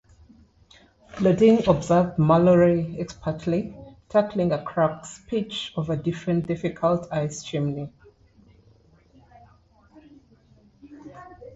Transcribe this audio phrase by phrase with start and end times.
[1.15, 3.75] Blodig observed Mallory expertly
[4.09, 7.93] tackling a crux pitch of a very difficult ice chimney.